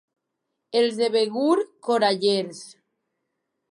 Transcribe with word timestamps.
Els 0.79 0.97
de 1.03 1.11
Begur, 1.17 1.53
corallers. 1.91 2.67